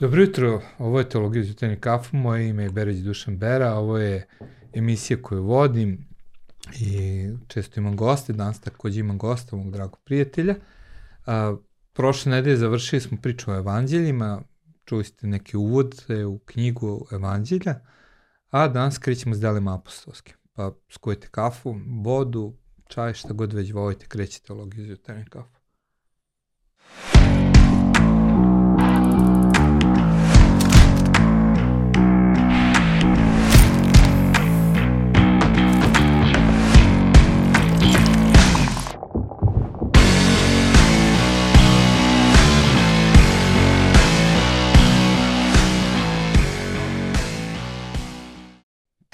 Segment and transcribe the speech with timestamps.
[0.00, 3.98] Dobro jutro, ovo je Teologija iz jutarnje kafu, moje ime je Bereć Dušan Bera, ovo
[3.98, 4.28] je
[4.72, 6.08] emisija koju vodim
[6.80, 10.54] i često imam goste, danas takođe imam gosta, mog dragog prijatelja.
[11.26, 11.56] A,
[11.92, 14.42] prošle nedelje završili smo priču o evanđeljima,
[14.84, 17.80] čuli ste neke uvode u knjigu evanđelja,
[18.50, 20.34] a danas krećemo s delima apostolskim.
[20.52, 22.56] Pa skujete kafu, vodu,
[22.88, 25.56] čaj, šta god već volite, krećete teologiju iz jutarnje kafu.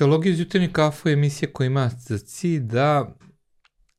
[0.02, 3.16] Teologija iz jutarnje kafu je emisija koja ima za cilj da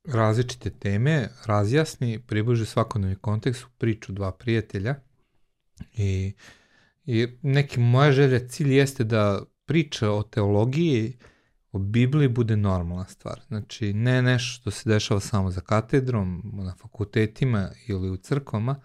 [0.04, 4.96] različite teme razjasni, približi svakodnevni kontekst u priču dva prijatelja
[5.94, 6.34] i,
[7.06, 11.18] i neki moja želja, cilj jeste da priča o teologiji,
[11.72, 13.42] o Bibliji bude normalna stvar.
[13.48, 18.76] Znači, ne nešto što se dešava samo za katedrom, na fakultetima ili u crkvama,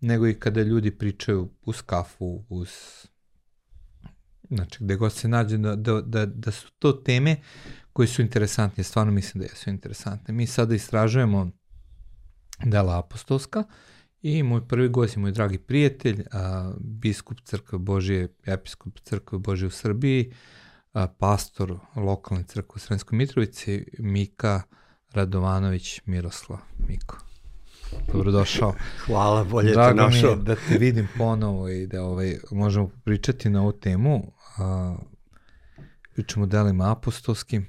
[0.00, 2.70] nego i kada ljudi pričaju uz kafu, uz
[4.56, 7.36] znači gde god se nađe, da, da, da, da su to teme
[7.92, 10.34] koje su interesantne, stvarno mislim da jesu interesantne.
[10.34, 11.50] Mi sada istražujemo
[12.64, 13.64] dela apostolska
[14.22, 19.66] i moj prvi gost je moj dragi prijatelj, a, biskup crkve Božije, episkop crkve Božije
[19.66, 20.32] u Srbiji,
[20.92, 24.62] a, pastor lokalne crkve u Sremskoj Mitrovici, Mika
[25.12, 26.58] Radovanović Miroslav.
[26.88, 27.18] Miko.
[28.12, 28.74] Dobrodošao.
[29.06, 30.20] Hvala, bolje Drago te našao.
[30.20, 34.32] Drago mi je da te vidim ponovo i da ovaj, možemo pričati na ovu temu
[34.58, 34.96] a,
[36.12, 37.66] pričamo o delima apostolskim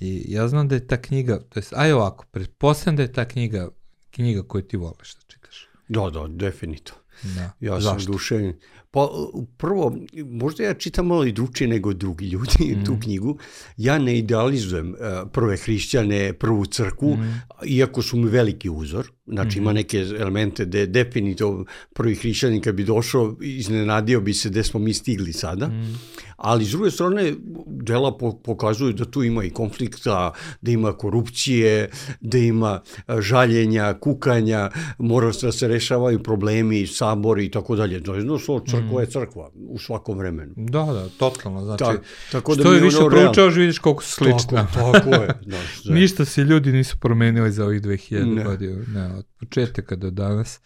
[0.00, 3.24] i ja znam da je ta knjiga, to jest, aj ovako, pretpostavljam da je ta
[3.24, 3.68] knjiga
[4.16, 5.68] knjiga koju ti voliš da čitaš.
[5.88, 7.00] Da, da, definitivno.
[7.22, 7.50] Da.
[7.60, 8.00] Ja Zašto?
[8.00, 8.58] sam dušen.
[8.96, 9.08] Pa
[9.56, 12.84] prvo, možda ja čitam malo i drugčije nego drugi ljudi mm.
[12.86, 13.38] tu knjigu.
[13.76, 14.96] Ja ne idealizujem uh,
[15.32, 17.40] prve hrišćane, prvu crkvu, mm.
[17.66, 19.10] iako su mi veliki uzor.
[19.26, 19.62] Znači mm.
[19.62, 21.64] ima neke elemente da definitivno
[21.94, 25.68] prvi hrišćanin kad bi došao, iznenadio bi se gde smo mi stigli sada.
[25.68, 25.98] Mm
[26.36, 27.34] ali s druge strane
[27.66, 31.90] dela pokazuju da tu ima i konflikta, da ima korupcije,
[32.20, 32.80] da ima
[33.20, 38.02] žaljenja, kukanja, mora da se rešavaju problemi, sabori i tako dalje.
[38.02, 38.60] To je jednostavno
[38.92, 40.52] crkva je crkva u svakom vremenu.
[40.56, 41.64] Da, da, totalno.
[41.64, 41.94] Znači, Ta,
[42.32, 44.66] tako da što je više proučavaš, vidiš koliko su slična.
[44.74, 45.26] Tako, tako je.
[45.26, 45.94] Da, da.
[45.94, 48.84] Ništa se ljudi nisu promenili za ovih 2000 godina.
[48.94, 50.60] Ne, od početaka do danas.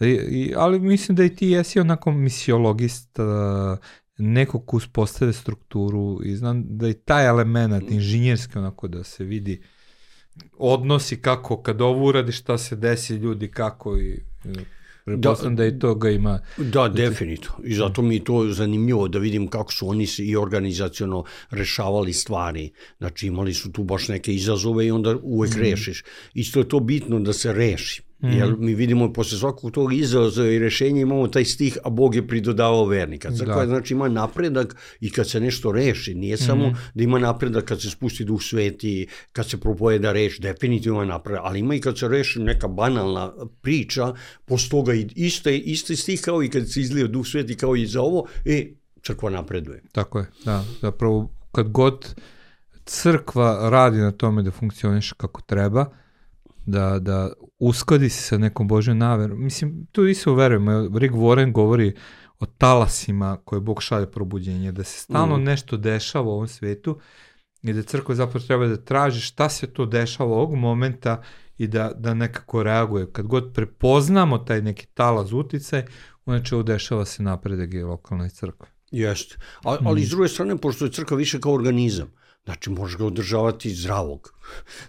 [0.00, 3.18] I, i, ali mislim da i ti jesi onako misiologist,
[4.18, 9.62] neko ko uspostave strukturu i znam da i taj element inženjerski onako da se vidi
[10.58, 14.24] odnosi kako kad ovo uradi šta se desi ljudi kako i
[15.10, 16.40] Pretpostavljam da, da i toga ima.
[16.56, 17.56] Da, definitivno.
[17.64, 22.12] I zato mi je to zanimljivo da vidim kako su oni se i organizacijono rešavali
[22.12, 22.70] stvari.
[22.98, 25.58] Znači imali su tu baš neke izazove i onda uvek mm.
[25.58, 26.04] rešiš.
[26.34, 28.09] Isto je to bitno da se reši.
[28.22, 28.38] Mm -hmm.
[28.38, 32.26] Jer mi vidimo posle svakog tog izazova i rešenja imamo taj stih, a Bog je
[32.26, 33.30] pridodavao vernika.
[33.30, 33.66] Crkva da.
[33.66, 36.46] znači ima napredak i kad se nešto reši, nije mm -hmm.
[36.46, 41.12] samo da ima napredak kad se spusti duh sveti, kad se propoveda reč, definitivno ima
[41.12, 44.14] napredak, ali ima i kad se reši neka banalna priča,
[44.44, 48.02] posle toga iste, iste stih kao i kad se izlio duh sveti kao i za
[48.02, 48.66] ovo, e,
[49.02, 49.82] crkva napreduje.
[49.92, 52.14] Tako je, da, zapravo kad god
[52.84, 55.86] crkva radi na tome da funkcioniše kako treba,
[56.70, 59.44] da, da uskladi se sa nekom Božjom naverom.
[59.44, 60.98] Mislim, tu i se uverujemo.
[60.98, 61.94] Rick Warren govori
[62.38, 65.42] o talasima koje Bog šalje probuđenje, da se stalno mm.
[65.42, 66.98] nešto dešava u ovom svetu
[67.62, 71.22] i da crkva zapravo treba da traži šta se to dešava ovog momenta
[71.58, 73.12] i da, da nekako reaguje.
[73.12, 75.84] Kad god prepoznamo taj neki talas uticaj,
[76.24, 78.68] onda će dešava se napredak i lokalne crkve.
[78.90, 79.36] Jeste.
[79.64, 80.04] A, ali mm.
[80.04, 82.12] s druge strane, pošto je crkva više kao organizam,
[82.44, 84.32] Znači, možeš ga održavati zdravog.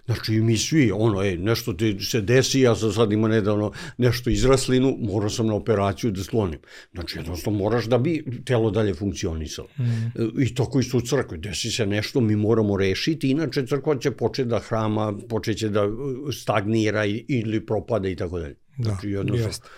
[0.06, 4.30] Znači, mi svi, ono, e, nešto ti se desi, ja sam sad imao nedavno nešto
[4.30, 6.58] izraslinu, morao sam na operaciju da slonim.
[6.92, 9.68] Znači, jednostavno moraš da bi telo dalje funkcionisalo.
[9.78, 10.42] Mm.
[10.42, 11.38] I tako isto u crkvi.
[11.38, 15.94] Desi se nešto, mi moramo rešiti, inače crkva će početi da hrama, počeće da uh,
[16.32, 18.56] stagnira ili propada i tako dalje.
[18.76, 19.46] Da, znači, jednostavno...
[19.46, 19.68] jeste.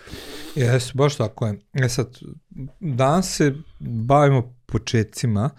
[0.55, 1.59] Jeste, baš tako je.
[1.73, 2.19] E sad,
[2.79, 5.49] danas se bavimo početcima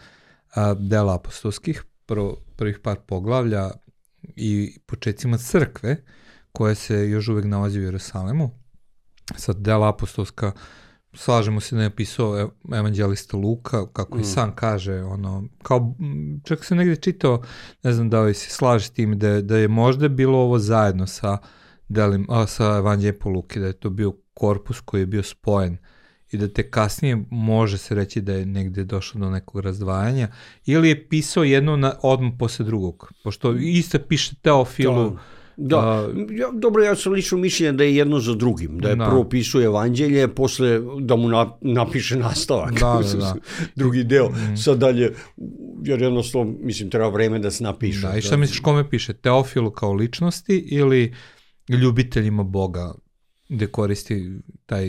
[0.54, 3.70] a, dela apostolskih, prvo, prvih par poglavlja
[4.36, 5.96] i početcima crkve,
[6.52, 8.50] koje se još uvek nalazi u Jerusalemu.
[9.36, 10.52] Sad, dela apostolska,
[11.14, 14.20] slažemo se da je pisao evanđelista Luka, kako mm.
[14.20, 15.94] i sam kaže, ono, kao,
[16.44, 17.42] čak se negde čitao,
[17.82, 21.06] ne znam da li se slaže s tim, da, da je možda bilo ovo zajedno
[21.06, 21.38] sa,
[21.88, 25.78] delim, a, sa evanđeljem po Luki, da je to bio korpus koji je bio spojen
[26.36, 30.28] i da te kasnije može se reći da je negde došlo do nekog razdvajanja
[30.66, 35.20] ili je pisao jedno na, odmah posle drugog, pošto isto piše Teofilu, da
[35.58, 39.04] Da, ja, dobro, ja sam lično mišljenja da je jedno za drugim, da je da.
[39.04, 43.34] prvo pisuje evanđelje, posle da mu na, napiše nastavak, da, da, da.
[43.76, 44.56] drugi deo, mm.
[44.56, 45.14] sad dalje,
[45.84, 48.06] jer jednostavno, mislim, treba vreme da se napiše.
[48.06, 48.36] Da, i šta da.
[48.36, 51.14] misliš kome piše, Teofilu kao ličnosti ili
[51.68, 52.94] ljubiteljima Boga,
[53.48, 54.30] gde koristi
[54.66, 54.88] taj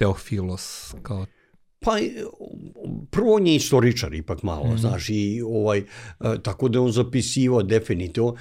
[0.00, 1.26] Teofilos kao
[1.84, 1.96] Pa
[3.10, 4.78] prvo on je istoričar ipak malo, mm.
[4.78, 5.84] znaš, i ovaj, e,
[6.42, 8.34] tako da on zapisivao definitivno.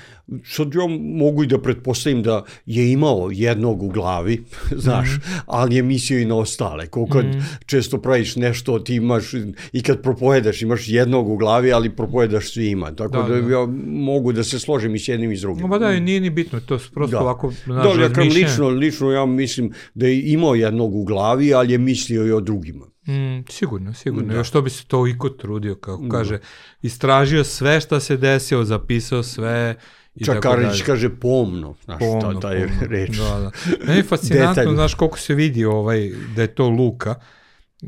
[0.46, 4.44] Sad ja mogu i da pretpostavim da je imao jednog u glavi,
[4.86, 5.22] znaš, mm.
[5.46, 6.88] ali je mislio i na ostale.
[6.88, 7.46] Ko kad mm.
[7.66, 9.34] često praviš nešto, ti imaš,
[9.74, 12.92] i kad propovedaš, imaš jednog u glavi, ali propovedaš svima.
[12.96, 13.52] Tako da, da, da.
[13.52, 15.70] ja mogu da se složim i s jednim i s drugim.
[15.70, 17.22] Ba da, nije ni bitno, to je prosto da.
[17.22, 21.72] ovako, znaš, da, ja lično, lično ja mislim da je imao jednog u glavi, ali
[21.72, 22.90] je mislio i o drugima.
[23.10, 24.34] Mm, sigurno, sigurno.
[24.34, 24.40] Da.
[24.40, 26.18] Još to bi se to iko trudio, kako da.
[26.18, 26.40] kaže,
[26.82, 29.76] istražio sve šta se desio, zapisao sve
[30.16, 32.88] I Čak Karić kaže pomno, znaš, pomno, taj pomno.
[32.90, 33.18] reč.
[33.18, 33.52] Da, da.
[33.88, 37.16] Meni je fascinantno, znaš, koliko se vidi ovaj, da je to Luka,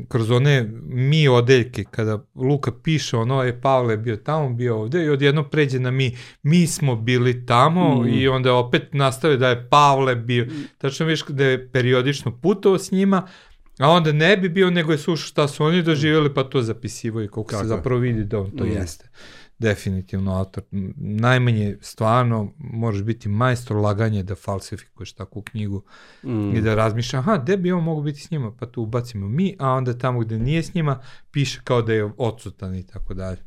[0.08, 5.08] kroz one mi odeljke, kada Luka piše ono, je Pavle bio tamo, bio ovde i
[5.08, 8.08] odjedno pređe na mi, mi smo bili tamo mm.
[8.08, 10.46] i onda opet nastave da je Pavle bio,
[10.78, 13.26] tačno viš da je periodično putovao s njima,
[13.78, 17.22] A onda ne bi bio, nego je slušao šta su oni doživjeli, pa to zapisivo
[17.22, 18.68] i koliko Kako se zapravo vidi da on to mm.
[18.68, 19.08] jeste.
[19.58, 20.64] Definitivno autor.
[20.96, 25.82] Najmanje stvarno možeš biti majstor laganje da falsifikuješ takvu knjigu
[26.22, 26.56] mm.
[26.56, 29.56] i da razmišlja, aha, gde bi on mogu biti s njima, pa tu ubacimo mi,
[29.58, 33.38] a onda tamo gde nije s njima, piše kao da je odsutan i tako dalje.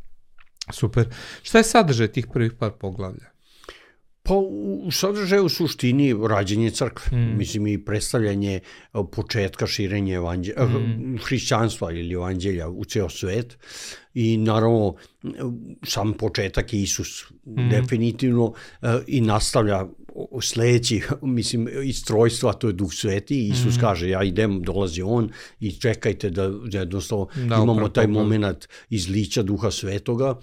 [0.72, 1.10] Super.
[1.44, 3.35] Šta je sadržaj tih prvih par poglavlja?
[4.28, 7.38] Pa u sadržaju u suštini rađenje crkve, mm.
[7.38, 8.60] mislim i predstavljanje e,
[9.12, 11.18] početka širenja evanđelja, mm.
[11.24, 13.58] hrišćanstva ili evanđelja u ceo svet
[14.14, 14.96] i naravno
[15.84, 17.70] sam početak je Isus mm.
[17.70, 19.86] definitivno e, i nastavlja
[20.42, 23.80] sledeći, mislim, istrojstva, to je Duh Sveti, Isus mm.
[23.80, 25.30] kaže, ja idem, dolazi On
[25.60, 30.40] i čekajte da, da jednostavno da, imamo taj moment izlića Duha Svetoga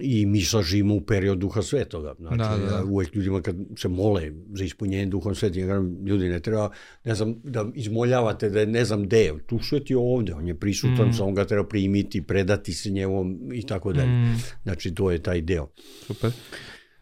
[0.00, 2.14] i mi sad živimo u period Duha Svetoga.
[2.18, 2.76] Znači, da, da.
[2.76, 6.70] Ja uvek ljudima kad se mole za ispunjenje Duhom Svetim, ja kažem, ljudi ne treba,
[7.04, 10.54] ne znam, da izmoljavate da je ne znam gde, tu Svet je ovde, on je
[10.54, 11.12] prisutan, mm.
[11.12, 14.10] samo ga treba primiti, predati se njevom i tako dalje.
[14.10, 14.36] Mm.
[14.62, 15.68] Znači, to je taj deo.
[16.06, 16.30] Super.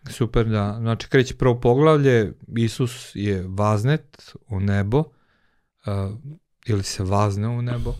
[0.08, 0.76] Super, da.
[0.80, 6.18] Znači, kreće prvo poglavlje, Isus je vaznet u nebo, uh,
[6.66, 7.94] ili se vazne u nebo,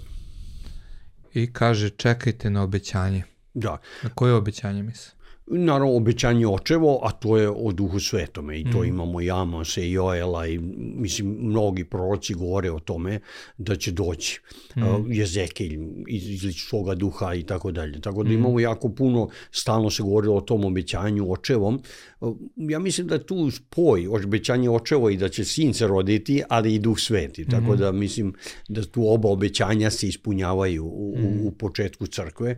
[1.34, 3.22] i kaže čekajte na obećanje.
[3.54, 3.78] Da.
[4.02, 5.19] Na koje obećanje misle?
[5.50, 8.84] Naravno obećanje očevo, a to je o duhu svetome i to mm.
[8.84, 13.20] imamo i Amose i Joela i mislim mnogi proroci govore o tome
[13.58, 14.40] da će doći
[14.76, 14.82] mm.
[14.82, 18.00] uh, Jezekilj iz svoga duha i tako dalje.
[18.00, 18.32] Tako da mm.
[18.32, 21.82] imamo jako puno, stalno se govorilo o tom obećanju očevom.
[22.20, 26.74] Uh, ja mislim da tu spoj obećanje očevo i da će sin se roditi, ali
[26.74, 27.44] i duh sveti.
[27.44, 27.76] Tako mm.
[27.76, 28.34] da mislim
[28.68, 31.24] da tu oba obećanja se ispunjavaju u, mm.
[31.24, 32.56] u, u početku crkve.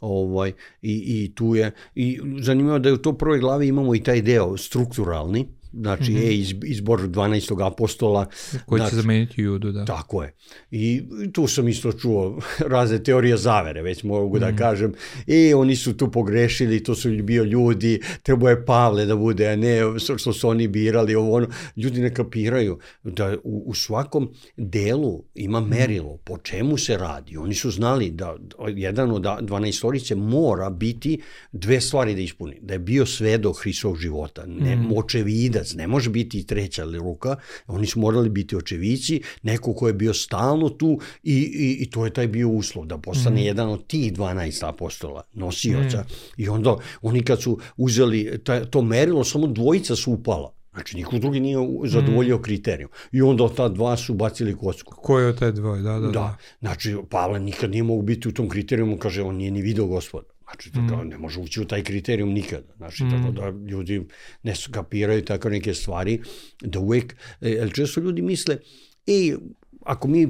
[0.00, 0.52] Ovaj,
[0.82, 4.56] i, I tu je, i zanimljivo da u to prvoj glavi imamo i taj deo
[4.56, 6.20] strukturalni, znači mm -hmm.
[6.20, 6.38] je
[6.70, 7.66] izbor 12.
[7.66, 8.26] apostola.
[8.66, 9.84] Koji znači, će zameniti judu, da.
[9.84, 10.34] Tako je.
[10.70, 11.02] I
[11.32, 12.38] tu sam isto čuo
[12.74, 14.50] razne teorije zavere, već mogu mm -hmm.
[14.50, 14.92] da kažem,
[15.26, 19.56] e, oni su tu pogrešili, to su bio ljudi, treba je Pavle da bude, a
[19.56, 21.48] ne što su oni birali, ovo ono.
[21.76, 25.70] Ljudi ne kapiraju da u, u svakom delu ima mhm.
[25.70, 27.36] merilo, po čemu se radi.
[27.36, 28.36] Oni su znali da
[28.68, 31.20] jedan od 12 istorice mora biti
[31.52, 32.58] dve stvari da ispuni.
[32.62, 34.92] Da je bio svedok Hristovog života, ne mm.
[34.96, 37.36] očevida otac, ne može biti treća ruka,
[37.66, 42.04] oni su morali biti očevići, neko ko je bio stalno tu i, i, i to
[42.04, 43.44] je taj bio uslov, da postane mm.
[43.44, 46.00] jedan od tih 12 apostola, nosioca.
[46.00, 46.42] Mm.
[46.42, 50.52] I onda oni kad su uzeli ta, to merilo, samo dvojica su upala.
[50.72, 52.42] Znači, niko drugi nije zadovoljio mm.
[52.42, 52.90] kriterijum.
[53.12, 54.94] I onda ta dva su bacili kocku.
[54.96, 56.10] Ko je od te dvoje, da, da, da.
[56.10, 59.86] Da, znači, Pavle nikad nije mogu biti u tom kriterijumu, kaže, on nije ni video
[59.86, 60.28] gospoda.
[60.50, 60.86] Znači, mm.
[60.86, 62.74] da ne može ući u taj kriterijum nikada.
[62.76, 63.10] Znači, mm.
[63.10, 64.02] tako da ljudi
[64.42, 66.20] ne skapiraju tako neke stvari,
[66.62, 68.58] da uvek, e, jer često ljudi misle,
[69.06, 69.36] ej,
[69.84, 70.28] ako mi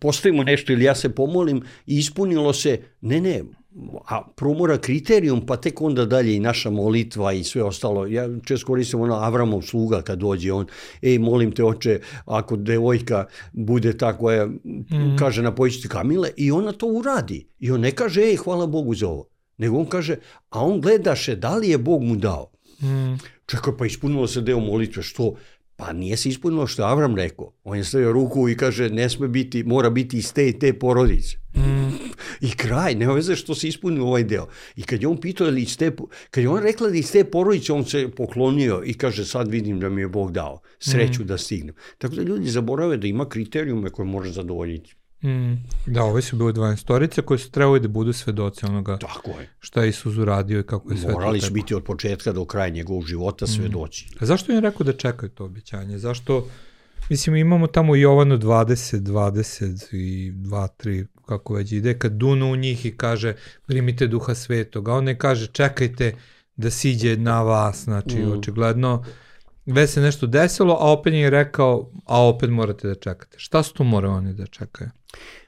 [0.00, 3.42] postavimo nešto ili ja se pomolim i ispunilo se, ne, ne,
[4.08, 8.06] a promora kriterijum, pa tek onda dalje i naša molitva i sve ostalo.
[8.06, 10.66] Ja često koristim ono Avramov sluga kad dođe on,
[11.02, 15.16] ej, molim te oče, ako devojka bude ta koja mm.
[15.18, 17.46] kaže napojićete Kamile i ona to uradi.
[17.58, 20.16] I on ne kaže, ej, hvala Bogu za ovo nego on kaže,
[20.50, 22.50] a on gledaše da li je Bog mu dao.
[22.82, 23.18] Mm.
[23.46, 25.34] Čekaj, pa ispunilo se deo molitve, što?
[25.76, 27.52] Pa nije se ispunilo što Avram rekao.
[27.64, 30.78] On je stavio ruku i kaže ne sme biti, mora biti iz te i te
[30.78, 31.36] porodice.
[31.56, 31.94] Mm.
[32.40, 34.46] I kraj, nema veze što se ispunio ovaj deo.
[34.76, 35.92] I kad je on pitao ili iz te,
[36.30, 39.80] kad je on rekla da iz te porodice, on se poklonio i kaže sad vidim
[39.80, 41.26] da mi je Bog dao sreću mm.
[41.26, 41.74] da stignem.
[41.98, 44.94] Tako da ljudi zaborave da ima kriterijume koje može zadovoljiti.
[45.24, 49.30] Mm, da, ove su bile 12 storice koje su trebali da budu svedoci onoga Tako
[49.30, 49.48] je.
[49.60, 52.68] šta je Isus uradio i kako je sve Morali su biti od početka do kraja
[52.68, 53.48] njegovog života mm.
[53.48, 54.04] svedoci.
[54.04, 54.16] Mm.
[54.20, 55.98] A zašto je rekao da čekaju to obećanje?
[55.98, 56.48] Zašto,
[57.10, 62.56] mislim, imamo tamo Jovanu 20, 20 i 2, 3, kako već ide, kad dunu u
[62.56, 63.34] njih i kaže
[63.66, 66.14] primite duha svetoga, on ne kaže čekajte
[66.56, 68.32] da siđe na vas, znači mm.
[68.32, 69.04] očigledno
[69.66, 73.38] već se nešto desilo, a opet je rekao, a opet morate da čekate.
[73.38, 74.90] Šta su tu moraju oni da čekaju?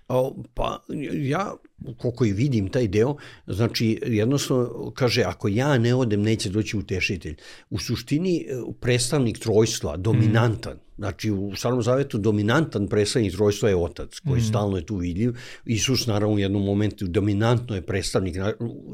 [0.08, 1.54] O, pa ja,
[1.98, 7.36] koliko i vidim taj deo, znači jednostavno kaže, ako ja ne odem, neće doći utešitelj.
[7.70, 8.46] U suštini
[8.80, 10.78] predstavnik trojstva, dominantan.
[10.98, 14.44] Znači, u Starom Zavetu dominantan predstavnik trojstva je otac, koji mm.
[14.44, 15.32] stalno je tu vidljiv.
[15.64, 18.36] Isus, naravno, u jednom momentu dominantno je predstavnik,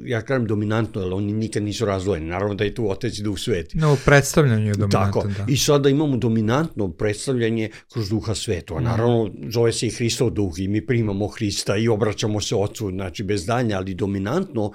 [0.04, 2.26] ja kažem dominantno, ali oni nikad nisu razdvojeni.
[2.26, 3.78] Naravno da je tu otac i duh sveti.
[3.78, 5.28] No, predstavljanje je dominantan, Tako.
[5.28, 5.47] da.
[5.49, 8.80] I sada imamo dominantno predstavljanje kroz duha svetova.
[8.80, 8.85] Mm.
[8.85, 13.23] Naravno, zove se i Hristov duh i mi primamo Hrista i obraćamo se ocu, znači
[13.23, 14.73] bez danja, ali dominantno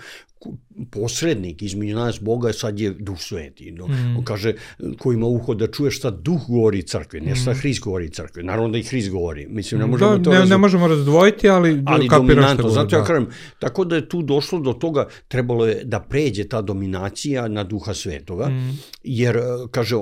[0.92, 3.72] posrednik između nas Boga sad je duh sveti.
[3.72, 4.18] No, mm.
[4.18, 4.54] On kaže,
[5.00, 7.56] ko ima uho da čuje šta duh govori crkve, ne šta mm.
[7.56, 8.44] Hrist govori crkve.
[8.44, 9.48] Naravno da i Hrist govori.
[9.50, 12.70] Mislim, ne mm, možemo da, to ne, ne možemo razdvojiti, ali, ali dominantno.
[12.70, 13.08] Zato ja da.
[13.08, 13.28] kažem,
[13.60, 17.94] tako da je tu došlo do toga, trebalo je da pređe ta dominacija na duha
[17.94, 18.80] svetoga, mm.
[19.04, 19.96] jer, e, kaže,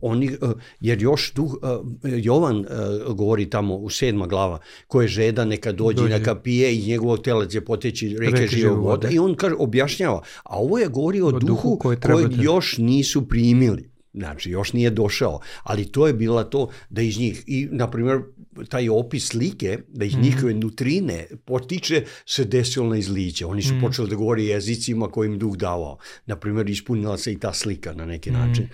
[0.00, 0.46] oni, e,
[0.80, 1.58] jer još duh,
[2.04, 2.64] e, Jovan
[3.08, 6.18] govori tamo u sedma glava, ko je žeda neka dođe, dođe.
[6.18, 9.08] neka pije i njegovog tela će poteći reke živog voda.
[9.10, 10.22] I on kaže, objašnjava.
[10.44, 13.90] A ovo je govori o, o duhu, duhu koji kojeg još nisu primili.
[14.14, 18.20] Znači, još nije došao, ali to je bila to da iz njih, i na primjer,
[18.68, 20.20] taj opis slike, da ih mm.
[20.20, 23.46] njihove nutrine potiče, se desilo na izliće.
[23.46, 23.80] Oni su mm.
[23.80, 25.98] počeli da govori jezicima kojim duh davao.
[26.26, 28.34] Na primjer, ispunila se i ta slika na neki mm.
[28.34, 28.68] način.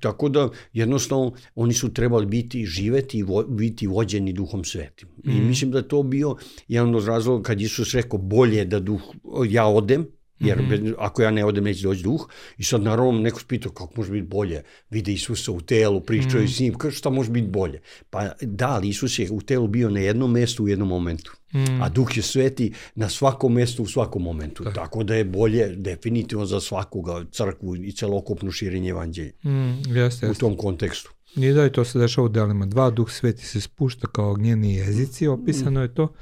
[0.00, 5.08] Tako da jednostavno oni su trebali biti živeti i vo, biti vođeni duhom svetim.
[5.24, 5.30] Mm.
[5.30, 6.36] I mislim da to bio
[6.68, 9.02] jedan od razloga kad Isus rekao bolje da duh
[9.48, 10.06] ja odem
[10.40, 10.94] Jer mm -hmm.
[10.98, 12.28] ako ja ne odem, neće doći duh.
[12.58, 14.62] I sad naravno neko spitao kako može biti bolje.
[14.90, 16.56] Vide Isusa u telu, pričaju mm -hmm.
[16.56, 17.80] s njim, kaže šta može biti bolje.
[18.10, 21.32] Pa da, ali Isus je u telu bio na jednom mestu u jednom momentu.
[21.54, 21.82] Mm.
[21.82, 24.64] A duh je sveti na svakom mestu u svakom momentu.
[24.64, 29.32] Tako, Tako da je bolje definitivno za svakoga crkvu i celokupno širenje evanđelja.
[29.44, 31.10] Mm, jeste, u tom kontekstu.
[31.36, 32.66] Nije da je to se dešava u delima.
[32.66, 36.12] Dva, duh sveti se spušta kao ognjeni jezici, opisano je to.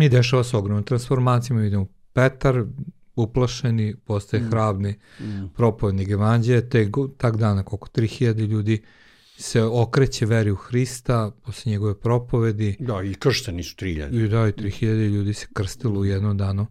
[0.00, 2.64] I dešava se ogromnom transformacijama, vidimo Petar,
[3.16, 4.46] uplašeni, postaje mm.
[4.46, 5.46] hrabni mm.
[5.56, 8.82] propovednik evanđelja, te tak dana koliko 3000 ljudi
[9.36, 12.76] se okreće veri u Hrista posle njegove propovedi.
[12.78, 14.24] Da, i kršteni su 3000.
[14.24, 16.66] I da, i 3000 ljudi se krstilo u jednom danu.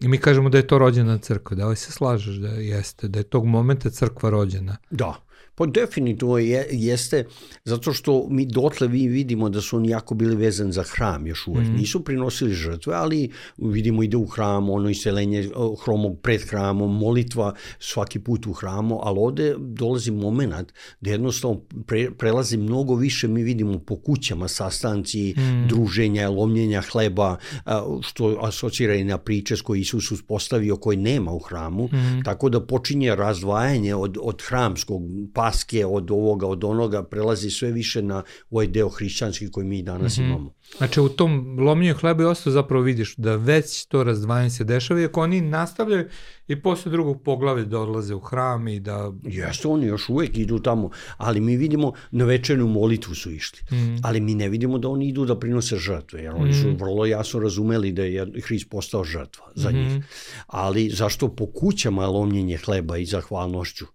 [0.00, 1.56] I mi kažemo da je to rođena crkva.
[1.56, 4.76] Da li se slažeš da jeste, da je tog momenta crkva rođena?
[4.90, 5.14] Da,
[5.60, 7.24] Pa definitivno je, jeste,
[7.64, 11.46] zato što mi dotle vi vidimo da su oni jako bili vezani za hram još
[11.46, 11.66] uvek.
[11.68, 11.72] Mm.
[11.72, 15.50] Nisu prinosili žrtve, ali vidimo ide u hram, ono iseljenje
[15.84, 22.10] hromog pred hramom, molitva svaki put u hramu, ali ovde dolazi moment da jednostavno pre,
[22.10, 25.68] prelazi mnogo više, mi vidimo po kućama sastanci, mm.
[25.68, 27.36] druženja, lomljenja hleba,
[28.02, 32.24] što asocira i na priče s koje Isus uspostavio koji nema u hramu, mm.
[32.24, 35.02] tako da počinje razdvajanje od, od hramskog
[35.50, 40.18] paske od ovoga, od onoga, prelazi sve više na ovaj deo hrišćanski koji mi danas
[40.18, 40.26] mm -hmm.
[40.26, 40.54] imamo.
[40.78, 45.00] Znači u tom lomljenju hleba i ostalo zapravo vidiš da već to razdvajanje se dešava,
[45.00, 46.08] iako oni nastavljaju
[46.48, 49.12] i posle drugog poglavlja da odlaze u hram i da...
[49.22, 53.58] Jeste, oni još uvek idu tamo, ali mi vidimo na večernu molitvu su išli.
[53.72, 53.96] Mm.
[54.02, 56.76] Ali mi ne vidimo da oni idu da prinose žrtve, jer oni su mm.
[56.76, 59.94] vrlo jasno razumeli da je Hrist postao žrtva za mm -hmm.
[59.94, 60.04] njih.
[60.46, 63.86] Ali zašto po kućama lomljenje hleba i zahvalnošću?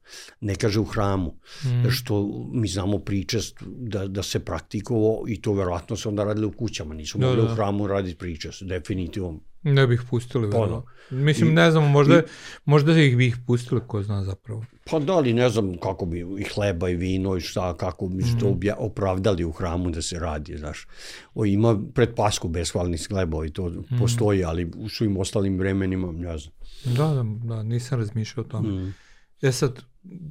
[0.42, 1.90] Ne kaže u hramu, mm.
[1.90, 6.52] što mi znamo pričest da, da se praktikovao i to verovatno se onda radili u
[6.52, 7.52] kućama, nisu da, mogli da.
[7.52, 12.22] u hramu raditi pričest, definitivno Ne bih pustili, pa, Mislim, I, ne znam, možda, i,
[12.66, 14.66] možda ih bih pustili, ko zna zapravo.
[14.86, 18.24] Pa da li, ne znam kako bi i hleba i vino i šta, kako bi
[18.24, 18.40] mm.
[18.40, 20.88] to obja, opravdali u hramu da se radi, znaš.
[21.36, 24.00] O, ima pred pasku beshvalni hleba i to mm.
[24.00, 26.54] postoji, ali u svim ostalim vremenima, ne znam.
[26.86, 28.70] Da, da, da nisam razmišljao o tome.
[28.70, 28.94] Mm.
[29.42, 29.82] E sad,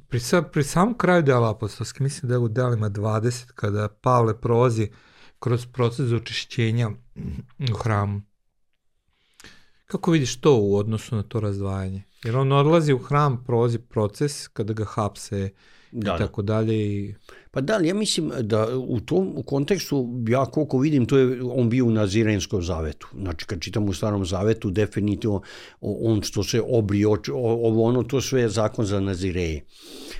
[0.07, 0.19] pri,
[0.51, 4.91] pri samom kraju dela apostolske, mislim da je u delima 20, kada Pavle prolazi
[5.39, 6.89] kroz proces očišćenja
[7.71, 8.21] u hramu,
[9.85, 12.03] Kako vidiš to u odnosu na to razdvajanje?
[12.25, 15.49] Jer on odlazi u hram, prolazi proces kada ga hapse
[15.91, 16.75] da, i tako dalje.
[16.75, 17.13] I...
[17.51, 21.69] Pa da, ja mislim da u tom u kontekstu, ja koliko vidim, to je on
[21.69, 23.07] bio u Nazirenskom zavetu.
[23.19, 25.41] Znači, kad čitam u Starom zavetu, definitivno
[25.81, 29.65] on što se obri oči, ovo ono, to sve je zakon za Nazireje.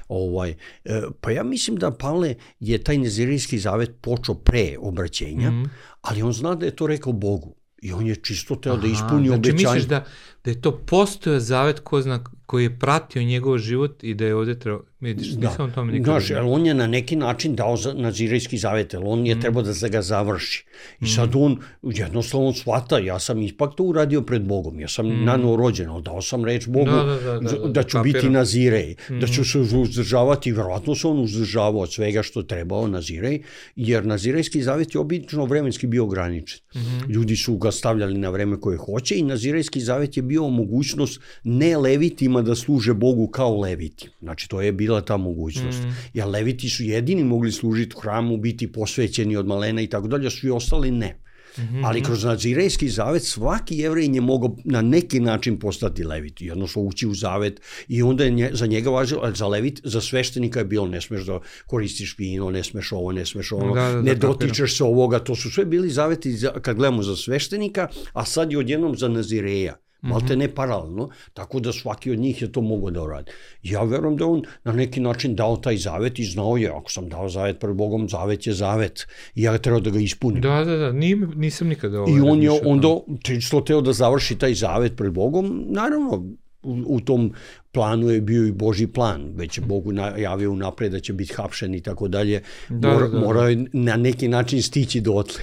[0.08, 5.64] Ovaj, e, pa ja mislim da Pavle je taj Nazirejski zavet počeo pre obraćenja, mm
[5.64, 5.70] -hmm.
[6.02, 7.56] ali on zna da je to rekao Bogu.
[7.86, 9.74] I on je čisto teo da ispuni znači obećanje.
[9.76, 10.06] Misliš da,
[10.44, 14.36] da je to postoje zavet ko zna, koji je pratio njegov život i da je
[14.36, 15.50] ovde trebao, vidiš, da.
[15.50, 16.20] nisam o tome nikada.
[16.20, 19.42] Znaš, ali on je na neki način dao za, nazirejski zavet, ali on je mm.
[19.42, 20.66] trebao da se ga završi.
[21.02, 21.08] I mm.
[21.08, 25.24] sad on jednostavno shvata, ja sam ipak to uradio pred Bogom, ja sam mm.
[25.26, 28.04] nano rođen, ali dao sam reč Bogu da, da, da, da, da, da ću kapiram.
[28.14, 29.20] biti nazirej, mm.
[29.20, 33.42] da ću se uzdržavati, verovatno se on uzdržavao od svega što trebao nazirej,
[33.76, 36.60] jer nazirejski zavet je obično vremenski bio ograničen.
[36.76, 37.12] Mm.
[37.12, 41.78] Ljudi su ga stavljali na vreme koje hoće i nazirejski zavet je bio mogućnost ne
[41.78, 44.10] levitima da služe Bogu kao leviti.
[44.20, 45.84] Znači, to je bila ta mogućnost.
[45.84, 45.96] Mm.
[46.14, 50.30] Jer leviti su jedini mogli služiti u hramu, biti posvećeni od malena i tako dalje,
[50.32, 51.26] svi ostali ne.
[51.58, 51.82] Mm -hmm.
[51.86, 57.08] Ali kroz nazirejski zavet svaki jevrej je mogao na neki način postati levit, jednostavno ući
[57.08, 60.66] u zavet i onda je nje, za njega važilo, ali za levit, za sveštenika je
[60.66, 64.02] bilo ne smeš da koristiš vino, ne smeš ovo, ne smeš ono, da, da, da,
[64.02, 68.26] ne dotičeš se ovoga, to su sve bili zaveti za, kad gledamo za sveštenika, a
[68.26, 72.62] sad je odjednom za nazireja malte ne paralelno, tako da svaki od njih je to
[72.62, 73.32] mogao da uradi.
[73.64, 77.10] Ja verujem da on na neki način dao taj zavet i znao je, ako sam
[77.10, 80.42] dao zavet pred Bogom, zavet je zavet i ja treba da ga ispunim.
[80.42, 84.38] Da, da, da, Nim, nisam nikada ovaj I on je onda čisto teo da završi
[84.38, 86.24] taj zavet pred Bogom, naravno,
[86.66, 87.34] u, u tom
[87.72, 91.76] planu je bio i Boži plan, već je Bogu najavio unapred da će biti hapšen
[91.76, 93.20] i tako dalje, da, mora, da, da.
[93.20, 95.42] mora na neki način stići do otle.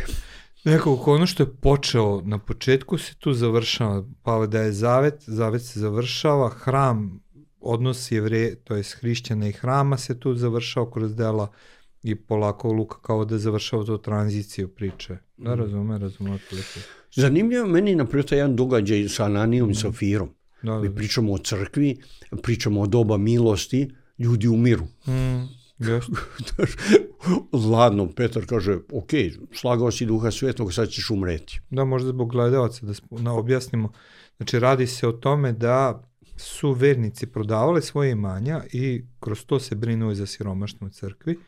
[0.64, 5.62] Nekako ono što je počeo na početku se tu završava, pa da je zavet, zavet
[5.62, 7.20] se završava, hram,
[7.60, 11.52] odnos jevre, to je hrišćana i hrama se tu završava kroz dela
[12.02, 15.16] i polako Luka kao da završava tu tranziciju priče.
[15.36, 15.60] Da, mhm.
[15.60, 16.80] razume, razume otprilike.
[17.14, 20.28] Zanimljivo meni, na primjer, jedan događaj sa Ananijom i Safirom.
[20.62, 20.94] Da, da, Mi da.
[20.94, 21.96] pričamo o crkvi,
[22.42, 24.84] pričamo o doba milosti, ljudi umiru.
[25.06, 25.61] Mm
[27.72, 29.10] Ladno, Petar kaže, ok,
[29.52, 31.60] slagao si duha svetog, sad ćeš umreti.
[31.70, 33.92] Da, možda zbog gledalaca da na, objasnimo.
[34.36, 39.74] Znači, radi se o tome da su vernici prodavali svoje imanja i kroz to se
[39.74, 41.38] brinuo za siromaštnu crkvi.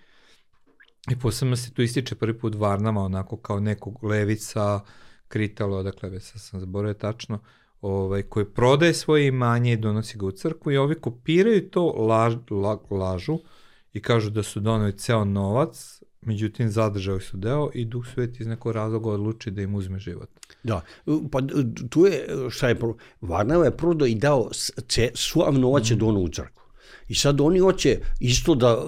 [1.11, 4.81] I posebno se tu ističe prvi put Varnama, onako kao nekog levica,
[5.29, 7.39] kritalo, dakle, već sam zaboravio tačno,
[7.81, 12.35] ovaj, koji prodaje svoje imanje i donosi ga u crkvu i ovi kopiraju to, laž,
[12.51, 13.39] la, lažu,
[13.95, 18.47] i kažu da su doneli ceo novac, međutim zadržali su deo i Duh Sveti iz
[18.47, 20.29] nekog razloga odluči da im uzme život.
[20.63, 20.81] Da,
[21.31, 21.39] pa
[21.91, 22.77] tu je, šta je,
[23.21, 24.51] Varnava je prodao i dao
[25.15, 25.99] suav novac je mm.
[25.99, 26.64] dono u crkvu.
[27.09, 28.83] I sad oni hoće isto da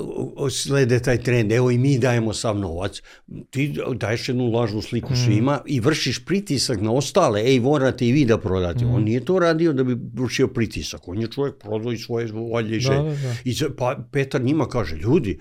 [0.50, 3.02] slede taj trend, evo i mi dajemo sav novac,
[3.50, 5.16] ti daješ jednu lažnu sliku mm.
[5.16, 8.84] svima i vršiš pritisak na ostale, ej, morate i vi da prodate.
[8.84, 8.94] Mm.
[8.94, 12.76] On nije to radio da bi vršio pritisak, on je čovjek prodao i svoje volje
[12.76, 13.36] i da, da, da.
[13.44, 15.38] I pa Petar njima kaže, ljudi,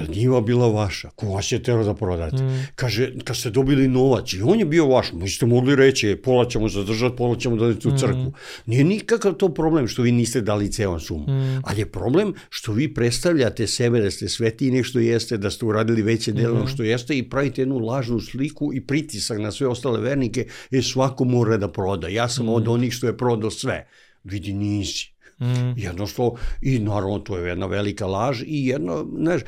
[0.00, 1.10] Jel njiva bila vaša?
[1.10, 2.42] Ko vas je tero da prodate?
[2.42, 2.66] Mm.
[2.74, 6.22] Kaže, kad ste dobili novac i on je bio vaš, mi ste mogli reći, e,
[6.22, 7.98] pola ćemo zadržati, pola ćemo dati u mm.
[7.98, 8.22] crkvu.
[8.22, 8.32] Mm.
[8.66, 11.22] Nije nikakav to problem što vi niste dali ceo sum.
[11.22, 11.60] Mm.
[11.64, 16.02] Ali je problem što vi predstavljate sebe da ste sveti nešto jeste, da ste uradili
[16.02, 16.66] veće delo mm.
[16.66, 21.24] što jeste i pravite jednu lažnu sliku i pritisak na sve ostale vernike, jer svako
[21.24, 22.08] mora da proda.
[22.08, 22.48] Ja sam mm.
[22.48, 23.86] od onih što je prodao sve.
[24.24, 25.15] Vidi, nisi.
[25.40, 25.72] Mm.
[25.76, 29.40] Jednostavno, i naravno to je jedna velika laž i jedno, znaš,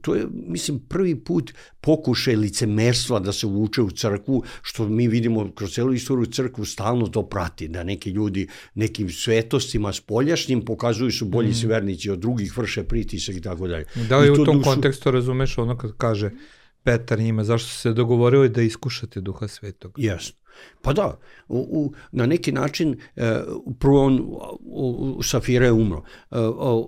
[0.00, 5.52] to je, mislim, prvi put pokušaj licemerstva da se uvuče u crkvu, što mi vidimo
[5.54, 11.24] kroz celu istoriju crkvu stalno to prati, da neki ljudi nekim svetostima spoljašnjim pokazuju su
[11.24, 11.68] bolji mm.
[11.68, 13.84] vernici od drugih, vrše pritisak i tako dalje.
[14.08, 14.70] Da li u tom dušu...
[14.70, 16.30] kontekstu razumeš ono kad kaže
[16.84, 19.94] Petar njima, zašto su se dogovorili da iskušate duha svetog?
[19.98, 20.41] Jasno.
[20.82, 23.40] Pa da, u, u, na neki način, e,
[23.78, 24.20] prvo on,
[24.64, 26.02] u, u, Safira je umro.
[26.30, 26.38] E,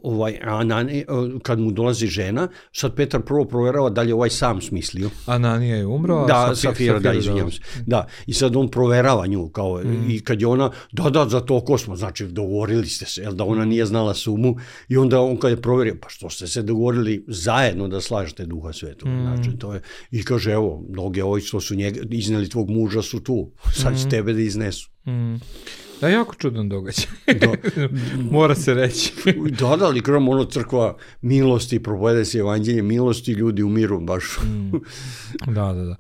[0.03, 1.05] ovaj, Anani, e,
[1.43, 5.11] kad mu dolazi žena, sad Petar prvo proverava da li je ovaj sam smislio.
[5.27, 7.61] Ananija je umro, da, a Safira, Safira, da, izvinjam se.
[7.87, 10.11] Da, i sad on proverava nju, kao, mm.
[10.11, 13.45] i kad je ona, da, da, za to smo, znači dogovorili ste se, jel da
[13.45, 14.57] ona nije znala sumu,
[14.89, 18.73] i onda on kad je proverio, pa što ste se dogovorili zajedno da slažete duha
[18.73, 19.23] svetog, mm.
[19.23, 23.21] znači to je, i kaže, evo, mnoge ovi što su njega, izneli tvog muža su
[23.21, 24.11] tu, sad će mm.
[24.11, 24.91] tebe da iznesu.
[25.07, 25.35] Mm.
[26.01, 27.07] Da, jako čudan događaj.
[27.41, 27.53] Da.
[28.33, 29.13] Mora se reći.
[29.61, 34.39] da, da, ali krom ono crkva milosti, propovede se evanđelje milosti, ljudi umiru baš.
[34.43, 34.71] mm.
[35.55, 35.97] Da, da, da.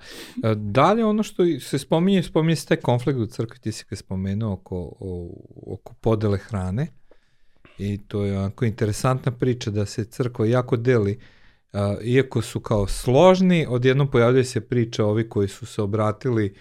[0.51, 3.97] E, dalje ono što se spominje, spominje se taj konflikt u crkvi, ti si ga
[3.97, 5.31] spomenuo oko, o,
[5.67, 6.87] oko podele hrane.
[7.79, 11.19] I to je onako interesantna priča da se crkva jako deli,
[11.73, 16.55] uh, iako su kao složni, odjednom pojavljuje se priča ovi koji su se obratili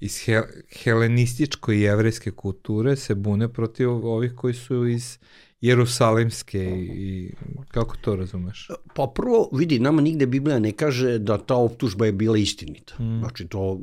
[0.00, 0.42] iz he
[0.82, 5.18] helenističko i jevrejske kulture se bune protiv ovih koji su iz
[5.60, 7.30] Jerusalimske i, i
[7.70, 8.68] kako to razumeš?
[8.94, 12.94] Pa prvo, vidi, nama nigde Biblija ne kaže da ta optužba je bila istinita.
[13.02, 13.18] Mm.
[13.18, 13.80] Znači, to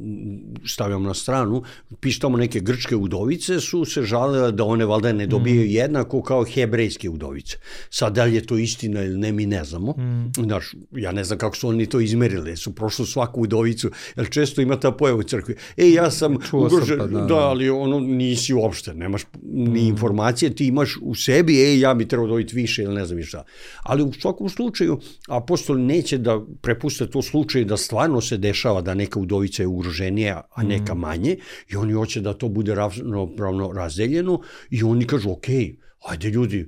[0.67, 1.63] stavljam na stranu.
[1.99, 5.71] Piš tamo neke grčke udovice su se žalile da one valjda ne dobijaju mm.
[5.71, 7.57] jednako kao hebrejske udovice.
[7.89, 9.91] Sad, da li je to istina ili ne, mi ne znamo.
[9.91, 10.31] Mm.
[10.43, 12.57] Znaš, ja ne znam kako su oni to izmerili.
[12.57, 15.55] Su prošlo svaku udovicu, jer često ima ta pojava u crkvi.
[15.77, 19.87] E, ja sam ugrožen, pa, da, da, ali ono nisi uopšte, nemaš ni mm.
[19.87, 23.43] informacije, ti imaš u sebi, ej, ja bi trebao dobiti više ili ne znam šta.
[23.83, 28.93] Ali u svakom slučaju, apostol neće da prepuste to slučaj da stvarno se dešava da
[28.93, 30.99] neka udovica je ugroženija, a neka mm.
[30.99, 31.37] manje,
[31.71, 35.75] i oni hoće da to bude ravnopravno razdeljeno, i oni kažu, okej, okay,
[36.05, 36.67] ajde ljudi,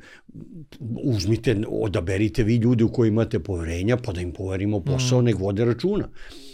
[1.04, 5.26] uzmite, odaberite vi ljudi u koji imate poverenja, pa da im poverimo posao, mm.
[5.26, 6.10] nek vode računa.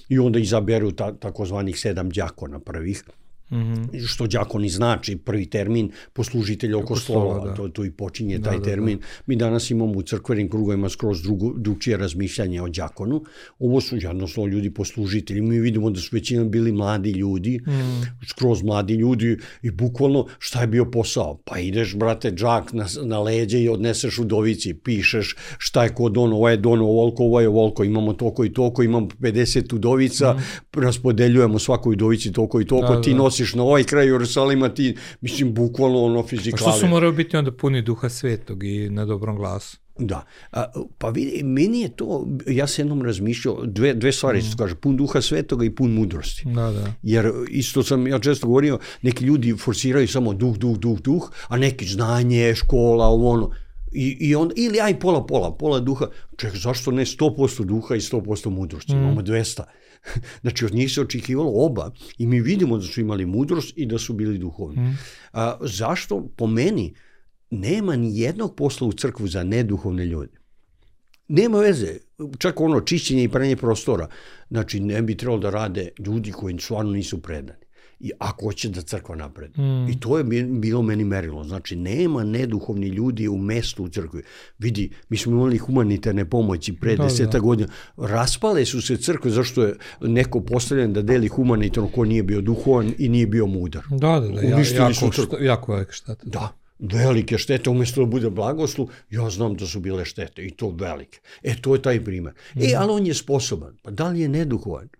[0.09, 4.07] I onda izaberu ta, takozvanih sedam džakona prvih, Mm -hmm.
[4.07, 7.53] Što đakoni znači, prvi termin poslužitelja oko slova, da.
[7.53, 8.97] to, to i počinje da, taj da, termin.
[8.97, 9.05] Da.
[9.25, 13.23] Mi danas imamo u crkvenim krugovima skroz drugo, drugčije razmišljanje o đakonu.
[13.59, 15.41] Ovo su jednostavno ljudi poslužitelji.
[15.41, 18.25] Mi vidimo da su većina bili mladi ljudi, mm.
[18.27, 21.37] skroz mladi ljudi i bukvalno šta je bio posao?
[21.45, 26.09] Pa ideš, brate, džak na, na leđe i odneseš u dovici, pišeš šta je ko
[26.09, 30.33] dono, ovo je dono ovoliko, ovo je ovoliko, imamo toko i toko, imamo 50 udovica,
[30.33, 30.79] mm.
[30.79, 33.17] raspodeljujemo svakoj udovici toko i toko, da, ti da.
[33.33, 36.69] Nosiš na ovaj kraj Jerusalima, ti, mislim, bukvalno ono fizikale.
[36.69, 39.77] A što su morao biti onda puni duha svetog i na dobrom glasu?
[39.99, 40.65] Da, a,
[40.97, 44.57] pa vidi, meni je to, ja se jednom razmišljao, dve, dve stvari, mm.
[44.57, 46.43] kaže, pun duha svetoga i pun mudrosti.
[46.45, 46.93] Da, da.
[47.03, 51.57] Jer isto sam, ja često govorio, neki ljudi forsiraju samo duh, duh, duh, duh, a
[51.57, 53.51] neki znanje, škola, ovo ono,
[53.93, 57.99] I, i on, ili aj pola, pola, pola duha, ček, zašto ne 100% duha i
[57.99, 58.99] 100% mudrosti, mm.
[58.99, 59.63] imamo 200.
[60.41, 63.97] Znači, od njih se očekivalo oba i mi vidimo da su imali mudrost i da
[63.97, 64.81] su bili duhovni.
[64.81, 64.97] Mm.
[65.33, 66.27] A, zašto?
[66.35, 66.93] Po meni
[67.49, 70.39] nema ni jednog posla u crkvu za neduhovne ljude.
[71.27, 71.97] Nema veze,
[72.37, 74.07] čak ono čišćenje i pranje prostora.
[74.49, 77.62] Znači, ne bi trebalo da rade ljudi koji stvarno nisu predani
[78.03, 79.57] i ako hoće da crkva napred.
[79.57, 79.89] Mm.
[79.89, 81.43] I to je bilo meni merilo.
[81.43, 84.23] Znači, nema neduhovni ljudi u mestu u crkvi.
[84.59, 87.39] Vidi, mi smo imali humanitarne pomoći pre da, deseta da.
[87.39, 87.69] godina.
[87.97, 92.93] Raspale su se crkve zašto je neko postavljen da deli humanitarno ko nije bio duhovan
[92.97, 93.83] i nije bio mudar.
[93.89, 94.41] Da, da, da.
[94.41, 96.29] Ja, jako, šta, jako velike štete.
[96.29, 100.69] Da velike štete, umjesto da bude blagoslov, ja znam da su bile štete i to
[100.69, 101.19] velike.
[101.43, 102.33] E, to je taj primer.
[102.55, 102.67] E, mhm.
[102.77, 103.77] ali on je sposoban.
[103.81, 104.89] Pa da li je neduhovan?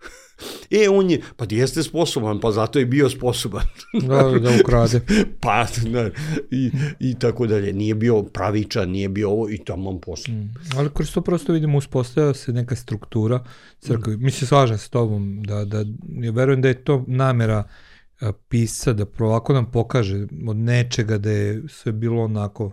[0.71, 3.63] E, on je, pa jeste sposoban, pa zato je bio sposoban.
[4.07, 5.01] da, da ukrade.
[5.41, 6.09] pa, da,
[6.51, 7.73] i, i tako dalje.
[7.73, 10.35] Nije bio pravičan, nije bio ovo i tamo posao.
[10.35, 10.53] Mm.
[10.77, 13.43] Ali kroz to prosto vidimo uspostavlja se neka struktura
[13.79, 14.17] crkve.
[14.17, 14.23] Mm.
[14.23, 17.63] Mi se slažem s tobom, da, da, ja verujem da je to namera
[18.31, 22.71] pisca da ovako nam pokaže od nečega da je sve bilo onako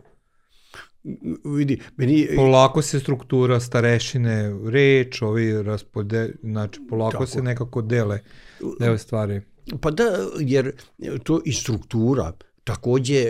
[1.44, 2.28] vidi, meni...
[2.36, 7.26] Polako se struktura starešine, reč, ovi raspode, znači polako Tako.
[7.26, 8.18] se nekako dele,
[8.80, 9.40] dele stvari.
[9.80, 10.04] Pa da,
[10.38, 10.72] jer
[11.22, 12.32] to i struktura,
[12.64, 13.26] takođe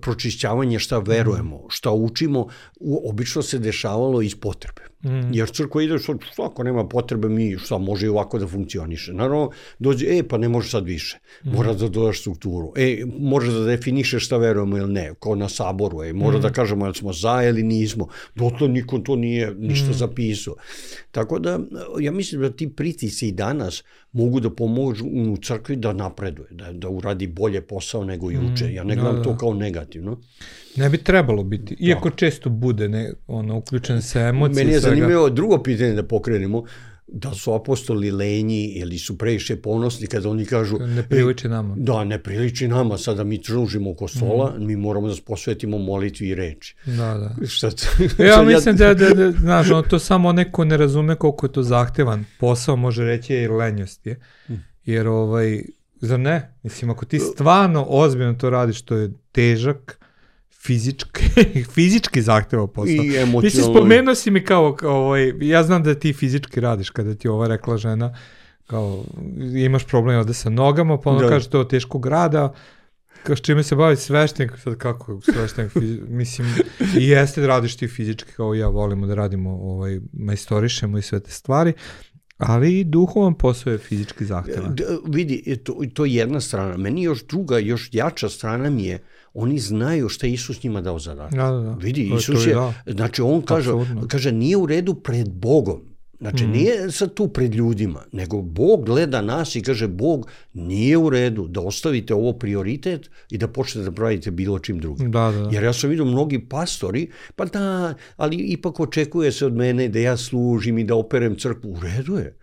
[0.00, 2.48] pročišćavanje šta verujemo, šta učimo,
[3.10, 4.82] obično se dešavalo iz potrebe.
[5.04, 5.32] Mm.
[5.32, 9.12] Jer crkva ide što, ako nema potrebe mi šta može i ovako da funkcioniše.
[9.12, 11.18] Naravno dođe e pa ne može sad više.
[11.44, 11.50] Mm.
[11.50, 12.72] Mora da dodaš strukturu.
[12.76, 16.02] E može da definiše šta verujemo ili ne, kao na saboru.
[16.02, 16.40] E mora mm.
[16.40, 18.08] da kažemo jel smo za ili nismo.
[18.34, 19.94] Dotle niko to nije ništa mm.
[19.94, 20.54] zapisao.
[21.10, 21.60] Tako da
[22.00, 26.72] ja mislim da ti pritisci i danas mogu da pomožu u crkvi da napreduje, da,
[26.72, 28.64] da uradi bolje posao nego juče.
[28.64, 28.74] Mm.
[28.74, 29.24] Ja ne gledam da, da.
[29.24, 30.20] to kao negativno.
[30.76, 32.16] Ne bi trebalo biti, iako da.
[32.16, 34.64] često bude ne, ono, uključen se emocije.
[34.64, 36.64] Meni je zanimljivo drugo pitanje da pokrenemo,
[37.08, 41.74] da su apostoli lenji ili su previše ponosni kada oni kažu ne priliči nama.
[41.78, 44.66] Da, ne priliči nama, sada mi tružimo oko stola, mm.
[44.66, 46.76] mi moramo da posvetimo molitvi i reči.
[46.86, 47.34] Da, da.
[47.54, 48.22] Šta to?
[48.22, 51.62] ja mislim da, da, da znaš, ono, to samo neko ne razume koliko je to
[51.62, 54.20] zahtevan posao, može reći je i lenjost je.
[54.48, 54.54] Mm.
[54.84, 55.62] Jer ovaj,
[56.00, 56.54] za ne?
[56.62, 60.05] Mislim, ako ti stvarno ozbiljno to radiš, to je težak,
[60.68, 61.24] fizički,
[61.74, 62.90] fizički zahteva posao.
[62.90, 63.40] I emocionalno.
[63.40, 67.28] Mislim, spomenuo si mi kao, kao ovaj, ja znam da ti fizički radiš kada ti
[67.28, 68.14] ova rekla žena,
[68.66, 69.04] kao
[69.56, 71.28] imaš problem ovde sa nogama, pa ona da.
[71.28, 72.54] kaže to je teškog rada,
[73.22, 75.72] kao s čime se bavi sveštenik, sad kako sveštenik,
[76.08, 76.48] mislim,
[76.98, 81.20] i jeste da radiš ti fizički kao ja volimo da radimo, ovaj, majstorišemo i sve
[81.20, 81.72] te stvari,
[82.38, 84.76] Ali i duhovan posao je fizički zahtevan.
[85.08, 86.76] Vidi, to, to je jedna strana.
[86.76, 88.98] Meni još druga, još jača strana mi je,
[89.36, 91.34] oni znaju šta Isus njima dao zadatak.
[91.34, 91.72] Da, da, da.
[91.72, 92.72] Vidi, to Isus je, da.
[92.86, 93.70] znači on kaže,
[94.08, 95.80] kaže, nije u redu pred Bogom.
[96.20, 96.50] Znači, mm.
[96.50, 101.48] nije sad tu pred ljudima, nego Bog gleda nas i kaže, Bog nije u redu
[101.48, 105.10] da ostavite ovo prioritet i da počnete da pravite bilo čim drugim.
[105.10, 105.50] Da, da, da.
[105.52, 109.98] Jer ja sam vidio mnogi pastori, pa da, ali ipak očekuje se od mene da
[109.98, 111.70] ja služim i da operem crkvu.
[111.70, 112.38] U redu je,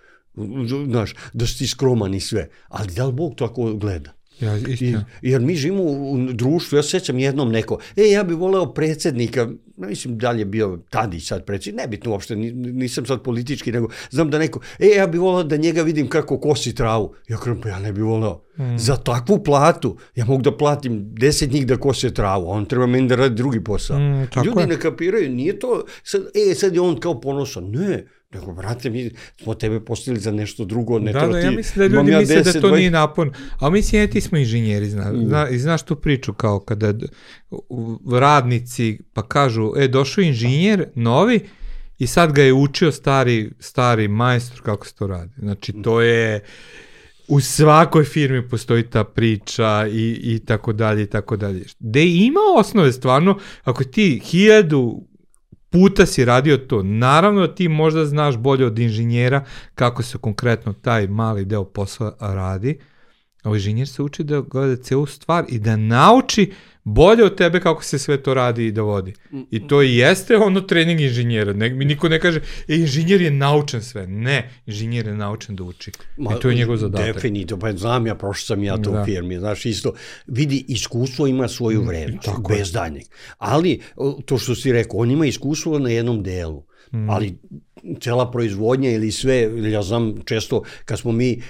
[0.88, 2.50] znaš, da si skroman i sve.
[2.68, 4.12] Ali da li Bog tako gleda?
[4.40, 8.74] Ja, I, jer mi živimo u društvu, ja sećam jednom neko, e, ja bih voleo
[8.74, 13.88] predsednika, mislim, da li je bio Tadić sad predsjednik, nebitno uopšte, nisam sad politički, nego
[14.10, 17.14] znam da neko, e, ja bih voleo da njega vidim kako kosi travu.
[17.28, 18.42] Ja kažem, pa ja ne bih voleo.
[18.58, 18.78] Mm.
[18.78, 22.88] Za takvu platu, ja mogu da platim deset njih da kose travu, a on treba
[22.88, 24.00] meni da radi drugi posao.
[24.00, 24.68] Mm, Ljudi je.
[24.68, 27.64] ne kapiraju, nije to, sad, e, sad je on kao ponosan.
[27.72, 31.90] Ne, Nego, brate, mi smo tebe postavili za nešto drugo, ne da, da, ja mislim
[31.90, 32.76] da ljudi misle da to 20...
[32.76, 33.32] nije napon.
[33.60, 35.26] A mislim, ja ti smo inženjeri, zna, mm.
[35.26, 36.94] zna, i znaš tu priču kao kada
[38.12, 41.40] radnici pa kažu, e, došao inženjer novi
[42.00, 45.34] i sad ga je učio stari, stari majstor kako se to radi.
[45.38, 46.44] Znači, to je
[47.28, 51.66] u svakoj firmi postoji ta priča i, i tako dalje i tako dalje.
[51.80, 55.04] De ima osnove stvarno, ako ti hiljadu
[55.74, 56.84] puta si radio to.
[56.84, 59.44] Naravno ti možda znaš bolje od inženjera
[59.76, 62.80] kako se konkretno taj mali deo posla radi,
[63.44, 66.52] a inženjer se uči da gleda celu stvar i da nauči
[66.84, 69.14] bolje od tebe kako se sve to radi i da vodi.
[69.52, 71.54] I to i jeste ono trening inženjera.
[71.54, 74.08] Ne, mi niko ne kaže, e, inženjer je naučen sve.
[74.08, 75.92] Ne, inženjer je naučen da uči.
[76.18, 77.16] Ma, I to je njegov zadatak.
[77.16, 79.02] Definitivno, pa znam ja, prošao sam ja to da.
[79.02, 79.40] u firmi.
[79.40, 79.94] Znaš, isto,
[80.28, 83.04] vidi, iskustvo ima svoju mm, vrednost, Tako bez danjeg.
[83.38, 83.82] Ali,
[84.26, 86.64] to što si rekao, on ima iskustvo na jednom delu.
[86.92, 87.10] Mm.
[87.10, 87.38] Ali
[88.02, 91.42] cela proizvodnja ili sve, ja znam često kad smo mi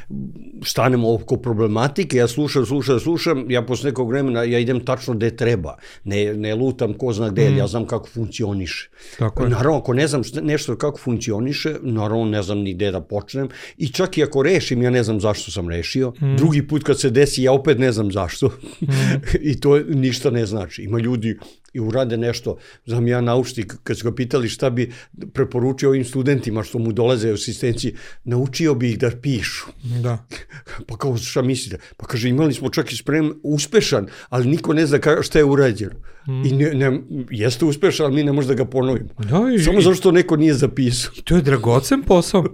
[0.65, 5.35] stanemo oko problematike, ja slušam, slušam, slušam, ja posle nekog vremena ja idem tačno gde
[5.35, 7.57] treba, ne, ne lutam ko zna gde, mm.
[7.57, 8.89] ja znam kako funkcioniše.
[9.19, 9.49] Tako je.
[9.49, 13.87] Naravno, ako ne znam nešto kako funkcioniše, naravno ne znam ni gde da počnem i
[13.87, 16.35] čak i ako rešim, ja ne znam zašto sam rešio, mm.
[16.37, 18.85] drugi put kad se desi, ja opet ne znam zašto mm.
[19.51, 20.83] i to ništa ne znači.
[20.83, 21.37] Ima ljudi
[21.73, 24.91] i urade nešto, znam ja naučnik, kad su ga pitali šta bi
[25.33, 29.65] preporučio ovim studentima što mu dolaze u asistenciji, naučio bi ih da pišu.
[30.01, 30.25] Da.
[30.87, 31.77] Pa kao šta mislite?
[31.97, 35.95] Pa kaže imali smo čak i sprem uspešan, ali niko ne zna šta je urađeno.
[36.27, 36.45] Mm.
[36.45, 39.09] I ne, ne, jeste uspešan, ali mi ne možemo da ga ponovimo.
[39.17, 41.11] Da, i, Samo zašto neko nije zapisao.
[41.17, 42.45] I to je dragocen posao,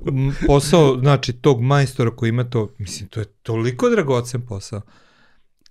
[0.48, 4.82] posao, znači tog majstora koji ima to, mislim, to je toliko dragocen posao.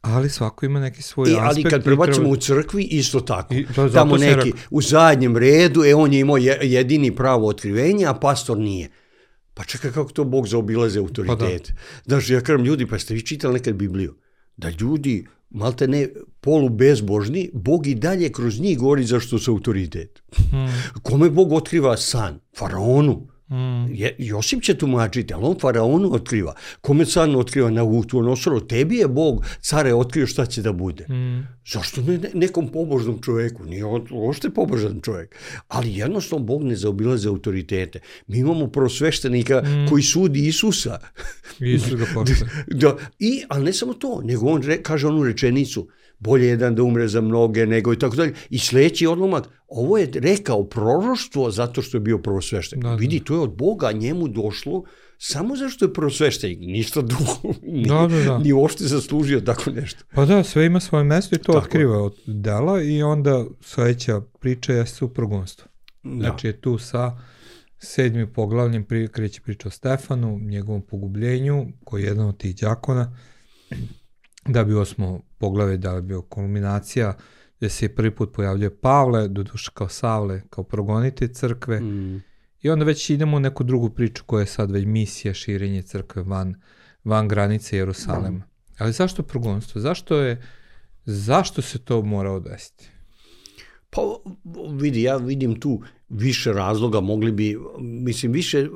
[0.00, 1.48] Ali svako ima neki svoj I, e, aspekt.
[1.48, 2.32] Ali kad prebacimo treba...
[2.32, 3.54] u crkvi, isto tako.
[3.54, 8.14] I, to, Tamo neki u zadnjem redu, e, on je imao jedini pravo otkrivenje, a
[8.14, 8.90] pastor nije.
[9.54, 11.66] Pa čekaj kako to Bog zaobilaze autoritet.
[11.66, 11.80] Pa da.
[12.04, 14.14] Znaš, ja kažem ljudi, pa ste vi čitali nekad Bibliju?
[14.56, 16.08] Da ljudi, malte ne
[16.40, 20.22] polu bezbožni, Bog i dalje kroz njih govori zašto su autoritet.
[20.50, 20.68] Hmm.
[21.02, 22.40] Kome Bog otkriva san?
[22.58, 23.28] Faraonu.
[23.50, 23.94] Mm.
[23.94, 26.54] Je, Josip će tumačiti, ali on faraonu otkriva.
[26.80, 28.60] Kome car otkriva na Utuonosoro?
[28.60, 31.06] Tebi je Bog, care, otkrio šta će da bude.
[31.08, 31.48] Mm.
[31.72, 33.64] Zašto ne, nekom pobožnom čoveku?
[33.64, 35.34] Nije on ošte pobožan čovek.
[35.68, 38.00] Ali jednostavno Bog ne zaobilaze autoritete.
[38.26, 39.88] Mi imamo prosveštenika mm.
[39.88, 40.98] koji sudi Isusa.
[41.60, 42.06] Isus ga
[42.80, 46.82] da, I, ali ne samo to, nego on re, kaže onu rečenicu, bolje jedan da
[46.82, 48.34] umre za mnoge nego i tako dalje.
[48.50, 52.82] I sledeći odlomak, ovo je rekao proroštvo zato što je bio prvosveštenik.
[52.82, 52.96] Da, da.
[52.96, 54.84] Vidi, to je od Boga njemu došlo
[55.18, 57.58] samo zašto je prvosveštenik, ništa drugo.
[57.62, 58.38] Ni, da, da, da.
[58.38, 60.04] ni uopšte zaslužio tako nešto.
[60.14, 61.64] Pa da, sve ima svoje mesto i to tako.
[61.64, 65.66] otkriva od dela i onda sledeća priča je suprugonstvo.
[66.02, 66.18] Da.
[66.18, 67.18] Znači je tu sa
[67.78, 73.16] sedmi poglavljem pri, kreće priča o Stefanu, njegovom pogubljenju, koji je jedan od tih džakona,
[74.48, 77.14] da bi osmo poglave da bi bio kulminacija
[77.58, 82.22] gde se prvi put pojavljuje Pavle, doduše kao Savle, kao progonite crkve mm.
[82.62, 86.22] i onda već idemo u neku drugu priču koja je sad već misija širenje crkve
[86.22, 86.54] van,
[87.04, 88.38] van granice Jerusalema.
[88.38, 88.44] Mm.
[88.78, 89.80] Ali zašto progonstvo?
[89.80, 90.42] Zašto je
[91.04, 92.90] zašto se to mora odvesti?
[93.90, 94.02] Pa
[94.80, 98.68] vidi, ja vidim tu više razloga, mogli bi, mislim, više,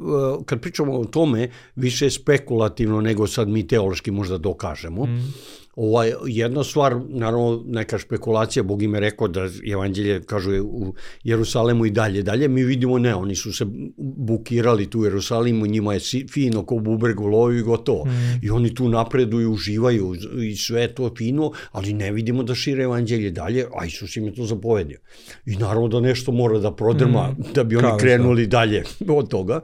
[0.46, 5.04] kad pričamo o tome, više spekulativno nego sad mi teološki možda dokažemo.
[5.04, 5.32] Mm.
[5.76, 10.94] Ovaj, jedna stvar, naravno neka špekulacija, Bog im je rekao da evanđelje, kažu je u
[11.24, 13.64] Jerusalemu i dalje, dalje, mi vidimo ne, oni su se
[13.96, 16.00] bukirali tu u Jerusalimu, njima je
[16.32, 18.04] fino ko bubreg u loju i gotovo.
[18.04, 18.40] Mm.
[18.42, 23.30] I oni tu napreduju, uživaju i sve to fino, ali ne vidimo da šire evanđelje
[23.30, 24.98] dalje, a Isus im je to zapovedio.
[25.46, 27.52] I naravno da nešto mora da prodrma, mm.
[27.54, 28.58] da bi oni Kao krenuli da.
[28.58, 29.60] dalje od toga.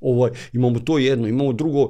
[0.00, 1.88] Ovaj, imamo to jedno, imamo drugo,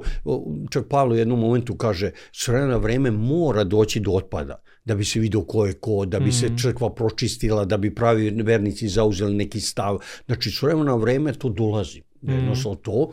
[0.69, 5.05] čak Pavlo u jednom momentu kaže, s vremena vreme mora doći do otpada da bi
[5.05, 6.31] se vidio ko je ko, da bi mm.
[6.31, 9.99] se crkva pročistila, da bi pravi vernici zauzeli neki stav.
[10.25, 12.01] Znači, s vremena vreme to dolazi.
[12.21, 12.31] Mm.
[12.31, 13.11] Jednostavno to.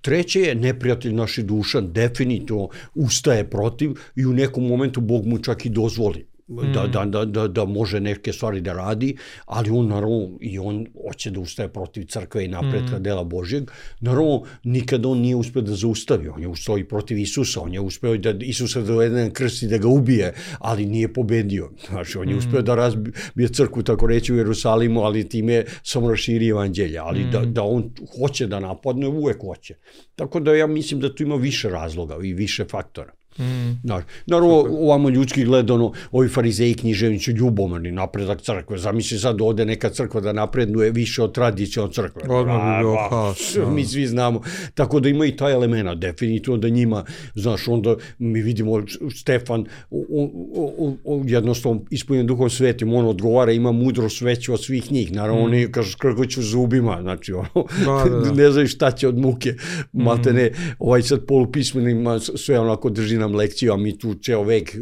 [0.00, 5.66] Treće je, neprijatelj naši duša definitivno ustaje protiv i u nekom momentu Bog mu čak
[5.66, 10.30] i dozvoli da, da, da, da, da može neke stvari da radi, ali on naravno
[10.40, 13.02] i on hoće da ustaje protiv crkve i napretka mm.
[13.02, 13.70] dela Božjeg.
[14.00, 17.80] Naravno, nikada on nije uspeo da zaustavi, on je ustao i protiv Isusa, on je
[17.80, 21.70] uspeo da Isusa dovede na krst i da ga ubije, ali nije pobedio.
[21.88, 22.38] Znači, on je mm.
[22.38, 27.30] uspeo da razbije crkvu, tako reći, u Jerusalimu, ali time samo raširi evanđelja, ali mm.
[27.30, 29.74] da, da on hoće da napadne, uvek hoće.
[30.16, 33.17] Tako da ja mislim da tu ima više razloga i više faktora.
[33.38, 33.80] Mm.
[33.84, 38.78] Znaš, naravno, ovamo ljudski gledano, ovi farizeji književnici ljubomorni napredak crkve.
[38.78, 42.22] Zamisli sad ode neka crkva da napreduje više od tradicije crkve.
[42.28, 43.38] Odmah bi bio haos.
[43.58, 43.70] Da.
[43.70, 44.40] Mi svi znamo.
[44.74, 48.82] Tako da ima i taj elemena, definitivno da njima, znaš, onda mi vidimo
[49.16, 54.92] Stefan o, o, o, jednostavno ispunjen duhom svetim, on odgovara, ima mudro sveće od svih
[54.92, 55.12] njih.
[55.12, 55.44] Naravno, mm.
[55.44, 58.32] oni kažu skrgoću zubima, znači, ono, da, da, da.
[58.42, 59.54] ne znaju šta će od muke.
[59.92, 60.02] Mm.
[60.02, 64.42] Malte ne, ovaj sad polupismenima sve onako drži na nam lekciju, a mi tu ceo
[64.42, 64.78] vek, e,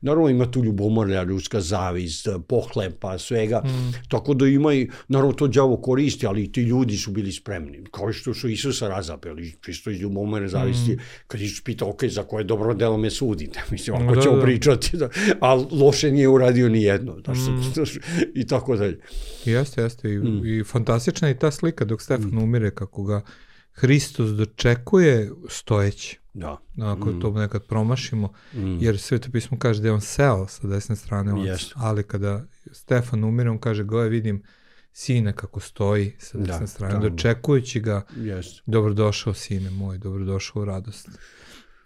[0.00, 3.92] naravno ima tu ljubomorja, ljudska zavist, pohlepa, svega, mm.
[4.08, 8.12] tako da ima i, naravno to đavo koristi, ali ti ljudi su bili spremni, kao
[8.12, 11.00] što su Isusa razapeli, čisto iz ljubomorne zavisti, mm.
[11.26, 14.42] kad Isus pita, ok, za koje dobro delo me sudite, mislim, ako da, ćemo da.
[14.42, 15.08] pričati, da,
[15.40, 17.72] a loše nije uradio ni jedno, da, mm.
[18.34, 18.98] i tako dalje.
[19.44, 20.46] Jeste, jeste, i, mm.
[20.46, 22.42] i fantastična je ta slika dok Stefan mm.
[22.42, 23.22] umire, kako ga
[23.72, 26.18] Hristos dočekuje stojeći.
[26.36, 26.58] Da.
[26.82, 27.20] Ako mm.
[27.20, 28.78] to nekad promašimo, mm.
[28.80, 31.72] jer sveto pismo kaže da je on seo sa desne strane, on, yes.
[31.74, 34.42] ali kada Stefan umire, on kaže, goje vidim
[34.92, 37.08] sine kako stoji sa desne da, strane, tamo.
[37.08, 38.60] dočekujući ga, yes.
[38.66, 41.08] dobrodošao sine moj, dobrodošao u radost.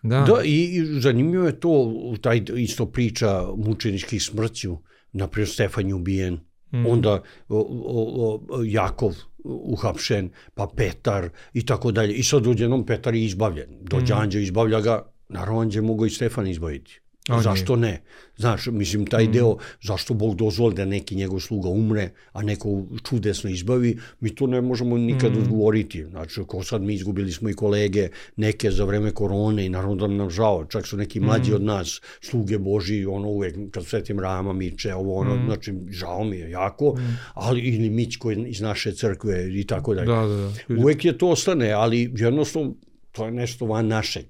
[0.02, 0.20] Da.
[0.20, 4.78] da, i, i zanimljivo je to, taj isto priča mučeničkih smrću,
[5.12, 6.40] naprijed Stefan je ubijen,
[6.72, 6.86] mm.
[6.86, 12.14] onda o, o, o, Jakov uhapšen, pa Petar i tako dalje.
[12.14, 13.68] I sad odjednom Petar je izbavljen.
[13.80, 14.18] Dođe mm.
[14.18, 17.00] Anđe, izbavlja ga, naravno Anđe mogu i Stefan izbaviti.
[17.28, 18.02] A zašto ne?
[18.36, 19.32] Znaš, mislim, taj mm.
[19.32, 24.46] deo, zašto Bog dozvoli da neki njegov sluga umre, a neko čudesno izbavi, mi to
[24.46, 25.38] ne možemo nikad mm.
[25.38, 26.04] odgovoriti.
[26.04, 30.06] Znači, ko sad mi izgubili smo i kolege, neke za vreme korone i naravno da
[30.06, 31.54] nam žao, čak su neki mlađi mm.
[31.54, 35.44] od nas, sluge Boži, ono uvek, kad svetim rama miče, ovo ono, mm.
[35.46, 37.18] znači, žao mi je jako, mm.
[37.34, 40.06] ali ili Mić koji iz naše crkve i tako dalje.
[40.06, 40.82] Da, da, da.
[40.82, 42.74] Uvek je to ostane, ali jednostavno,
[43.12, 44.24] to je nešto van našeg.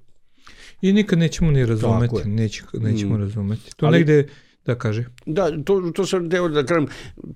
[0.81, 3.19] I nikad nećemo ni razumeti, neće, nećemo mm.
[3.19, 3.75] razumeti.
[3.75, 4.27] To Ali, negde
[4.65, 5.05] Da, kaže.
[5.25, 6.87] Da, to, to sam teo da kažem,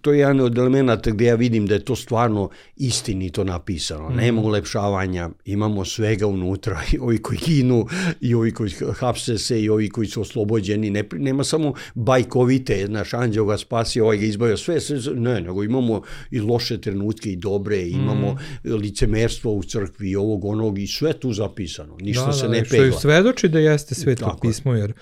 [0.01, 4.09] to je jedan od elemenata gde ja vidim da je to stvarno istinito napisano.
[4.09, 4.15] Mm.
[4.15, 7.88] Nema ulepšavanja, imamo svega unutra, i ovi koji ginu,
[8.21, 10.89] i ovi koji hapse se, i ovi koji su oslobođeni.
[10.89, 15.63] Ne, nema samo bajkovite, znaš, anđeo ga spasio, ovaj ga izbavio, sve, sve, ne, nego
[15.63, 18.73] imamo i loše trenutke i dobre, imamo mm.
[18.73, 21.97] licemerstvo u crkvi, i ovog, onog, i sve tu zapisano.
[22.01, 22.88] Ništa da, se da, ne pegla.
[22.88, 24.93] Što i svedoči da jeste sveto pismo, jer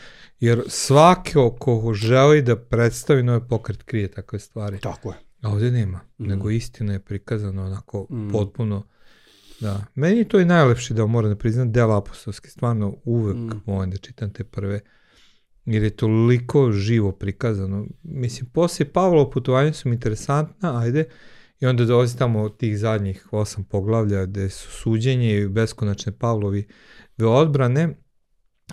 [0.44, 4.80] Jer svako ko želi da predstavi novi pokret krije takve stvari.
[4.80, 5.16] Tako je.
[5.42, 6.28] A ovdje nema, mm.
[6.28, 8.30] nego istina je prikazana onako mm.
[8.32, 8.84] potpuno
[9.60, 9.86] Da.
[9.96, 12.50] Meni to i najlepši deo, moram da priznam, deo apostolski.
[12.50, 13.62] Stvarno uvek mm.
[13.66, 14.80] volim da čitam te prve,
[15.66, 17.86] jer je toliko živo prikazano.
[18.04, 21.06] Mislim, poslije Pavlova putovanja su mi interesantna, ajde,
[21.60, 26.68] i onda dolazi tamo tih zadnjih osam poglavlja gde su suđenje i beskonačne Pavlovi
[27.20, 27.90] odbrane,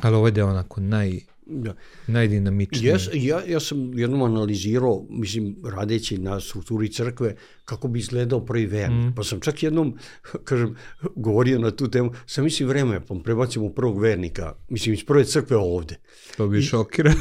[0.00, 1.74] ali ovo je deo onako naj, Da.
[2.06, 2.88] Najdinamičniji.
[2.88, 7.34] Ja, ja, ja sam jednom analizirao, mislim, radeći na strukturi crkve,
[7.64, 9.12] kako bi izgledao prvi vernik.
[9.12, 9.14] Mm.
[9.16, 9.98] Pa sam čak jednom,
[10.44, 10.76] kažem,
[11.16, 15.56] govorio na tu temu, sam mislim vreme, pa prebacimo prvog vernika, mislim, iz prve crkve
[15.56, 15.96] ovde.
[16.36, 17.14] To bi šokira.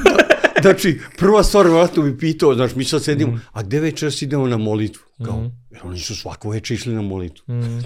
[0.63, 3.41] Da, znači, prva stvar, vratno bi pitao, znaš, mi sad sedimo, mm.
[3.51, 5.03] a gde večeras idemo na molitvu?
[5.25, 5.51] Kao, mm.
[5.71, 7.53] jer oni su svako večer išli na molitvu.
[7.53, 7.79] Mm.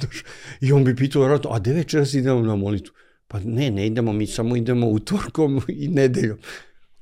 [0.62, 2.94] I on bi pitao, vratno, a gde večeras idemo na molitvu?
[3.34, 6.38] Pa ne, ne idemo, mi samo idemo utorkom i nedeljom.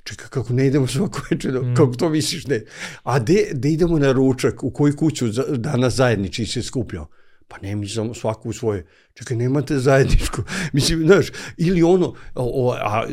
[0.04, 1.74] Čekaj, kako ne idemo svako večer, mm.
[1.74, 2.60] kako to misliš ne?
[3.02, 7.08] A de, de idemo na ručak, u koju kuću danas zajednički se skupljamo?
[7.52, 8.86] Pa ne, mi samo svaku u svoje.
[9.14, 10.42] Čekaj, nemate zajedničku.
[10.72, 11.26] Mislim, znaš,
[11.56, 13.06] ili ono, o, a,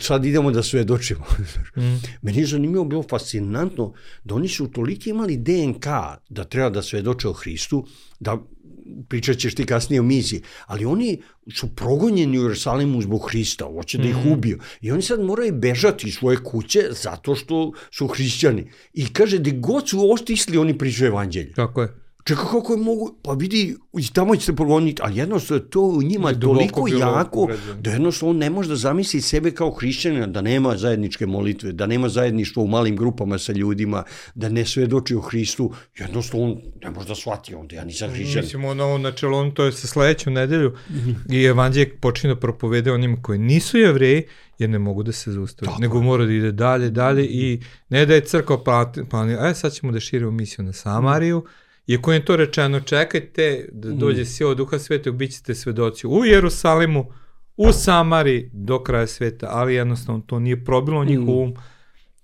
[0.00, 1.24] sad idemo da svedočimo.
[1.76, 2.00] mm.
[2.22, 3.92] Meni je zanimljivo bilo fascinantno
[4.24, 5.86] da oni su toliki imali DNK
[6.28, 7.86] da treba da svedoče o Hristu,
[8.20, 8.38] da
[9.08, 11.22] pričat ćeš ti kasnije o misiji, ali oni
[11.54, 14.32] su progonjeni u Jerusalimu zbog Hrista, hoće da ih mhm.
[14.32, 14.58] ubiju.
[14.80, 18.70] I oni sad moraju bežati iz svoje kuće zato što su hrišćani.
[18.94, 21.52] I kaže, gde god su ostisli, oni pričaju evanđelje.
[21.52, 22.05] Tako je.
[22.26, 23.76] Čekaj kako je mogu, pa vidi,
[24.12, 27.82] tamo ćete progoniti, ali jednostavno to u njima je toliko jako, uređen.
[27.82, 31.86] da jednostavno on ne može da zamisli sebe kao hrišćanina, da nema zajedničke molitve, da
[31.86, 34.02] nema zajedništvo u malim grupama sa ljudima,
[34.34, 38.44] da ne svedoči o Hristu, jednostavno on ne može da shvati onda, ja nisam hrišćanin.
[38.44, 41.34] Mislim, ono, načelo, on to je sa sledećom nedelju mm -hmm.
[41.34, 44.22] i evanđelje počinje da propovede onima koji nisu jevreji,
[44.58, 48.14] jer ne mogu da se zaustavi, nego mora da ide dalje, dalje i ne da
[48.14, 51.44] je crkva planira, e sad ćemo da širimo misiju na Samariju,
[51.86, 53.98] iako je to rečeno, čekajte da mm.
[53.98, 54.46] dođe mm.
[54.46, 57.12] od Duha Svetog, bit ćete svedoci u Jerusalimu,
[57.56, 61.42] u Samari do kraja sveta, ali jednostavno to nije probilo njihov mm.
[61.42, 61.54] um,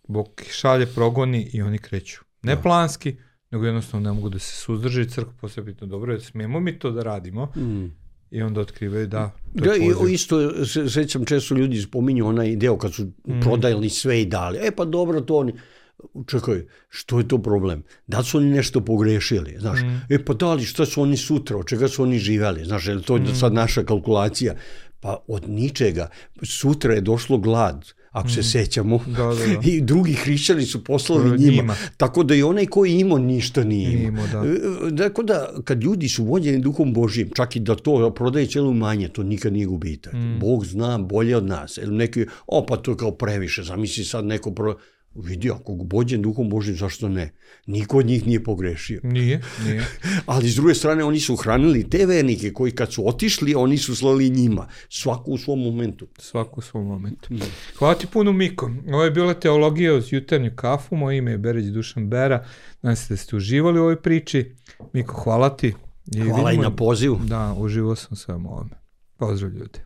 [0.09, 2.21] Bog šalje progoni i oni kreću.
[2.43, 2.63] Ne da.
[2.63, 3.17] planski,
[3.51, 7.53] nego jednostavno ne mogu da se suzdrži crkva posebno dobro, smijemo mi to da radimo,
[7.57, 8.03] mm
[8.33, 9.31] I onda otkrivaju da...
[9.55, 13.41] Da, i isto, se, sećam, često ljudi spominju onaj deo kad su mm.
[13.41, 14.59] prodajali sve i dali.
[14.63, 15.53] E pa dobro, to oni...
[16.27, 17.83] Čekaj, što je to problem?
[18.07, 19.81] Da su oni nešto pogrešili, znaš?
[19.81, 20.15] Mm.
[20.15, 22.65] E pa da li, šta su oni sutra, od čega su oni živeli?
[22.65, 23.35] Znaš, je li to mm.
[23.35, 24.55] sad naša kalkulacija?
[25.01, 26.09] Pa od ničega.
[26.43, 28.45] Sutra je došlo glad ako se mm.
[28.45, 29.01] sećamo.
[29.07, 29.61] Da, da, da.
[29.71, 31.53] I drugi hrišćani su poslali njima.
[31.53, 31.77] njima.
[31.97, 34.27] Tako da i onaj koji imao ništa nije imao.
[34.27, 34.39] da.
[34.39, 38.73] E, tako da kad ljudi su vođeni duhom Božim, čak i da to prodaje celu
[38.73, 40.13] manje, to nikad nije gubitak.
[40.13, 40.39] Mm.
[40.41, 41.79] Bog zna bolje od nas.
[41.87, 44.77] Neki, o pa to je kao previše, zamisli sad neko pro
[45.15, 47.33] Vidi, ako bođen duhom Božim, zašto ne?
[47.67, 49.01] Niko od njih nije pogrešio.
[49.03, 49.87] Nije, nije.
[50.27, 53.97] Ali s druge strane, oni su hranili te vernike koji kad su otišli, oni su
[53.97, 54.69] slali njima.
[54.89, 56.07] Svaku u svom momentu.
[56.19, 57.35] Svaku u svom momentu.
[57.35, 57.41] Mm.
[57.79, 58.71] Hvala ti puno, Miko.
[58.89, 60.97] Ovo je bila teologija uz jutarnju kafu.
[60.97, 62.47] Moje ime je Bereć Dušan Bera.
[62.83, 64.53] Nadam se da ste uživali u ovoj priči.
[64.93, 65.75] Miko, hvala ti.
[66.17, 67.21] I hvala vidimo, i na pozivu.
[67.25, 68.71] Da, uživao sam sve ovome.
[69.17, 69.79] Pozdrav ljudi.